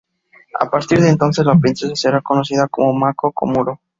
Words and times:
A 0.59 0.67
partir 0.67 0.99
de 0.99 1.09
entonces, 1.09 1.45
la 1.45 1.59
princesa 1.59 1.93
será 1.95 2.21
conocida 2.21 2.67
como 2.67 2.91
Mako 2.91 3.31
Komuro. 3.33 3.79